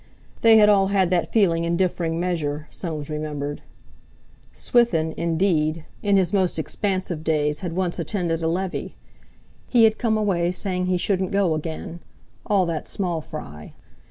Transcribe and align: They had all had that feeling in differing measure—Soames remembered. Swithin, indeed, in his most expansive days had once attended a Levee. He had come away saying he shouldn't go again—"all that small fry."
They 0.41 0.57
had 0.57 0.67
all 0.67 0.87
had 0.87 1.11
that 1.11 1.31
feeling 1.31 1.63
in 1.63 1.77
differing 1.77 2.19
measure—Soames 2.19 3.07
remembered. 3.07 3.61
Swithin, 4.51 5.13
indeed, 5.15 5.85
in 6.01 6.17
his 6.17 6.33
most 6.33 6.57
expansive 6.57 7.23
days 7.23 7.59
had 7.59 7.73
once 7.73 7.99
attended 7.99 8.41
a 8.41 8.47
Levee. 8.47 8.95
He 9.67 9.83
had 9.83 9.99
come 9.99 10.17
away 10.17 10.51
saying 10.53 10.87
he 10.87 10.97
shouldn't 10.97 11.29
go 11.31 11.53
again—"all 11.53 12.65
that 12.65 12.87
small 12.87 13.21
fry." 13.21 13.73